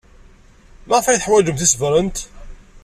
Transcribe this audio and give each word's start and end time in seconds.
Maɣef 0.87 1.05
ay 1.07 1.17
teḥwajemt 1.19 1.59
tisebrent? 1.61 2.17